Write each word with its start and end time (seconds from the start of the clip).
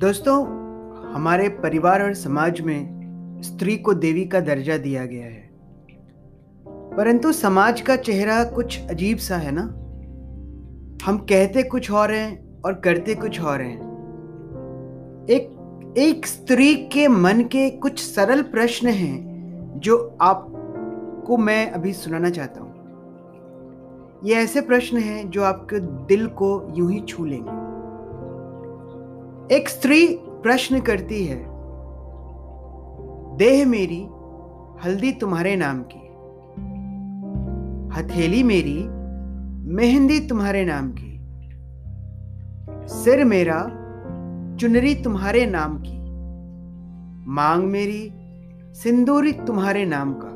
दोस्तों, 0.00 0.46
हमारे 1.14 1.48
परिवार 1.48 2.02
और 2.02 2.14
समाज 2.14 2.60
में 2.60 3.40
स्त्री 3.42 3.76
को 3.76 3.94
देवी 3.94 4.24
का 4.24 4.40
दर्जा 4.40 4.76
दिया 4.76 5.06
गया 5.06 5.26
है। 5.26 5.50
परंतु 6.96 7.32
समाज 7.32 7.80
का 7.80 7.96
चेहरा 7.96 8.44
कुछ 8.44 8.80
अजीब 8.90 9.18
सा 9.18 9.36
है 9.36 9.50
ना? 9.52 9.62
हम 11.06 11.18
कहते 11.18 11.62
कुछ 11.62 11.90
और 11.90 12.12
हैं 12.12 12.60
और 12.60 12.74
करते 12.74 13.14
कुछ 13.14 13.40
और 13.40 13.60
हैं। 13.60 13.78
एक 15.30 15.94
एक 15.98 16.26
स्त्री 16.26 16.74
के 16.74 17.08
मन 17.08 17.40
के 17.40 17.70
कुछ 17.70 17.98
सरल 17.98 18.42
प्रश्न 18.42 18.88
हैं 18.88 19.22
जो 19.76 20.18
आपको 20.20 21.36
मैं 21.36 21.70
अभी 21.70 21.92
सुनाना 21.92 22.30
चाहता 22.30 22.60
हूँ। 22.60 22.72
ये 24.24 24.34
ऐसे 24.34 24.60
प्रश्न 24.60 24.96
हैं 24.96 25.30
जो 25.30 25.42
आपके 25.42 25.80
दिल 25.80 26.26
को 26.26 26.68
यूँ 26.74 26.92
ही 26.92 27.00
छू 27.00 27.24
लेंगे। 27.24 27.59
एक 29.50 29.68
स्त्री 29.68 30.06
प्रश्न 30.22 30.80
करती 30.80 31.24
है, 31.24 31.44
देह 33.36 33.66
मेरी 33.66 34.06
हल्दी 34.84 35.12
तुम्हारे 35.12 35.56
नाम 35.56 35.82
की 35.92 35.98
हथेली 37.96 38.42
मेरी 38.42 38.84
मेहंदी 39.74 40.20
तुम्हारे 40.28 40.64
नाम 40.64 40.94
की 40.98 41.18
सिर 42.88 43.24
मेरा 43.24 43.62
चुनरी 44.60 44.94
तुम्हारे 44.94 45.46
नाम 45.46 45.78
की 45.78 45.98
मांग 47.30 47.64
मेरी 47.64 48.10
सिंदूरी 48.74 49.32
तुम्हारे 49.32 49.84
नाम 49.84 50.12
का 50.12 50.32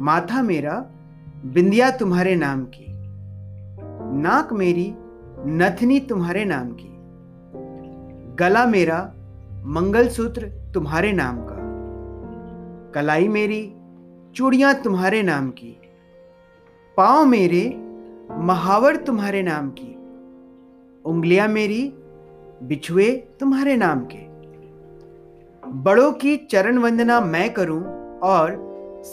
माथा 0.00 0.42
मेरा 0.42 0.84
बिंदिया 1.44 1.90
तुम्हारे 1.90 2.34
नाम 2.34 2.64
की 2.64 2.86
नाक 4.20 4.52
मेरी 4.52 4.94
नथनी 5.46 6.00
तुम्हारे 6.00 6.44
नाम 6.44 6.68
की 6.68 6.95
गला 8.40 8.66
मेरा 8.66 9.12
मंगलसूत्र 9.66 10.48
तुम्हारे 10.74 11.12
नाम 11.12 11.36
का। 11.38 11.56
कलाई 12.94 13.28
मेरी 13.28 13.74
चूड़ियाँ 14.36 14.74
तुम्हारे 14.74 15.22
नाम 15.22 15.50
की। 15.50 15.80
पाँव 16.96 17.24
मेरे 17.24 17.74
महावर 18.38 18.96
तुम्हारे 18.96 19.42
नाम 19.42 19.70
की। 19.70 19.94
उंगलियाँ 21.04 21.48
मेरी 21.48 21.92
बिछुए 22.62 23.10
तुम्हारे 23.10 23.76
नाम 23.76 24.00
के। 24.00 24.26
बड़ों 25.70 26.12
की 26.12 26.36
चरण 26.36 26.78
वंदना 26.78 27.20
मैं 27.20 27.54
करूँ 27.54 27.84
और 28.18 28.66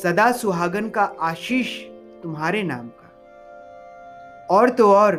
सदा 0.03 0.31
सुहागन 0.31 0.89
का 0.89 1.03
आशीष 1.03 1.81
तुम्हारे 2.23 2.63
नाम 2.63 2.87
का। 2.87 3.11
और 4.52 4.69
तो 4.69 4.93
और, 4.93 5.15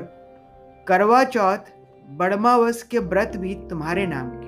करवा 0.86 1.24
चौथ 1.24 1.58
बड़मावस 2.10 2.82
के 2.82 2.98
व्रत 2.98 3.32
भी 3.36 3.54
तुम्हारे 3.54 4.06
नाम 4.06 4.30
के। 4.34 4.44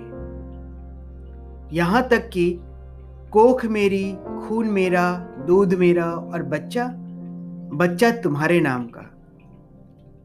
यहाँ 1.76 2.08
तक 2.08 2.28
कि 2.28 2.60
कोख 3.32 3.66
मेरी, 3.66 4.12
खून 4.12 4.66
मेरा, 4.66 5.28
दूध 5.46 5.74
मेरा 5.74 6.04
और 6.04 6.42
बच्चा 6.42 6.94
बच्चा 7.72 8.10
तुम्हारे 8.10 8.60
नाम 8.60 8.86
का। 8.86 9.10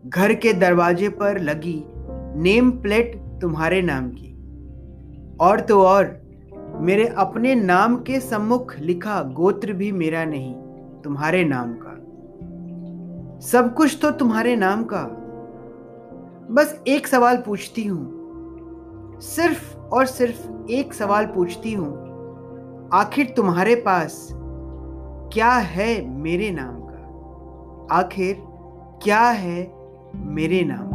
घर 0.05 0.33
के 0.33 0.53
दरवाजे 0.53 1.09
पर 1.09 1.39
लगी 1.39 1.83
नेम 2.41 2.71
प्लेट 2.71 3.15
तुम्हारे 3.41 3.81
नाम 3.81 4.09
की। 4.09 4.31
और 5.38 5.59
तो 5.59 5.83
और, 5.83 6.21
मेरे 6.79 7.07
अपने 7.07 7.55
नाम 7.55 7.95
के 7.95 8.19
सम्मुख 8.19 8.79
लिखा 8.79 9.23
गोत्र 9.23 9.73
भी 9.73 9.91
मेरा 9.91 10.25
नहीं, 10.25 10.55
तुम्हारे 11.01 11.43
नाम 11.43 11.73
का। 11.73 11.97
सब 13.39 13.73
कुछ 13.73 13.99
तो 14.01 14.11
तुम्हारे 14.11 14.55
नाम 14.55 14.83
का। 14.83 15.20
बस 16.52 16.83
एक 16.88 17.07
सवाल 17.07 17.38
पूछती 17.38 17.83
हूँ। 17.83 18.21
सिर्फ़ 19.21 19.77
और 19.77 20.05
सिर्फ़ 20.05 20.67
एक 20.69 20.94
सवाल 20.94 21.25
पूछती 21.25 21.73
हूँ। 21.73 22.89
आखिर 22.94 23.34
तुम्हारे 23.38 23.75
पास 23.75 24.29
क्या 25.34 25.51
है 25.51 26.09
मेरे 26.09 26.51
नाम 26.51 26.75
का? 26.81 27.95
आखिर 27.95 28.35
क्या 29.03 29.22
है 29.22 29.73
मेरे 30.16 30.63
नाम 30.63 30.91